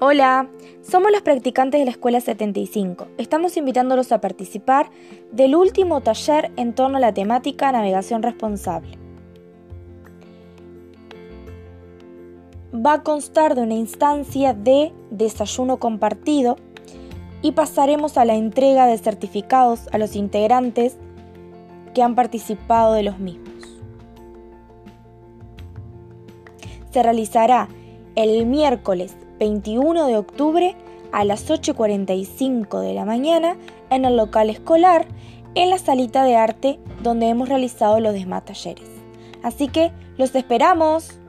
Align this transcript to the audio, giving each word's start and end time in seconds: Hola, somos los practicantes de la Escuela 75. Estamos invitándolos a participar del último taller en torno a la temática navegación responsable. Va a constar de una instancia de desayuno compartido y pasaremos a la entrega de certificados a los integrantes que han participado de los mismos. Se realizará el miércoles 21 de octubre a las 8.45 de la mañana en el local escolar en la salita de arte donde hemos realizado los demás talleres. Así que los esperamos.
Hola, 0.00 0.48
somos 0.82 1.12
los 1.12 1.22
practicantes 1.22 1.78
de 1.78 1.84
la 1.84 1.92
Escuela 1.92 2.20
75. 2.20 3.06
Estamos 3.16 3.56
invitándolos 3.56 4.10
a 4.10 4.20
participar 4.20 4.90
del 5.30 5.54
último 5.54 6.00
taller 6.00 6.50
en 6.56 6.74
torno 6.74 6.96
a 6.96 7.00
la 7.00 7.14
temática 7.14 7.70
navegación 7.70 8.20
responsable. 8.24 8.98
Va 12.74 12.94
a 12.94 13.02
constar 13.04 13.54
de 13.54 13.62
una 13.62 13.74
instancia 13.74 14.52
de 14.52 14.92
desayuno 15.12 15.76
compartido 15.76 16.56
y 17.40 17.52
pasaremos 17.52 18.18
a 18.18 18.24
la 18.24 18.34
entrega 18.34 18.86
de 18.86 18.98
certificados 18.98 19.86
a 19.92 19.98
los 19.98 20.16
integrantes 20.16 20.96
que 21.94 22.02
han 22.02 22.16
participado 22.16 22.94
de 22.94 23.04
los 23.04 23.20
mismos. 23.20 23.80
Se 26.90 27.00
realizará 27.00 27.68
el 28.16 28.44
miércoles 28.46 29.16
21 29.44 30.06
de 30.06 30.16
octubre 30.16 30.74
a 31.12 31.22
las 31.24 31.50
8.45 31.50 32.80
de 32.80 32.94
la 32.94 33.04
mañana 33.04 33.58
en 33.90 34.06
el 34.06 34.16
local 34.16 34.48
escolar 34.48 35.06
en 35.54 35.68
la 35.68 35.76
salita 35.76 36.24
de 36.24 36.34
arte 36.34 36.78
donde 37.02 37.28
hemos 37.28 37.50
realizado 37.50 38.00
los 38.00 38.14
demás 38.14 38.46
talleres. 38.46 38.88
Así 39.42 39.68
que 39.68 39.92
los 40.16 40.34
esperamos. 40.34 41.20